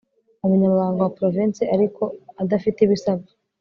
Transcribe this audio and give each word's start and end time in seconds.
umunyamabanga 0.43 0.99
wa 1.01 1.13
provensi 1.19 1.61
ariko 1.75 2.03
adafite 2.43 2.79
ibisabwa 2.81 3.31